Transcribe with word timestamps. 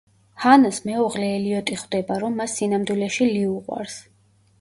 ჰანას 0.43 0.77
მეუღლე 0.89 1.27
ელიოტი 1.33 1.77
ხვდება, 1.81 2.17
რომ 2.23 2.39
მას 2.43 2.57
სინამდვილეში 2.61 3.29
ლი 3.35 3.45
უყვარს. 3.51 4.01